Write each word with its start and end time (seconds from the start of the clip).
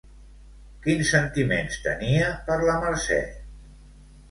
Quins 0.85 1.11
sentiments 1.15 1.77
tenia 1.85 2.33
per 2.49 2.59
la 2.71 2.81
Mercè? 2.87 3.23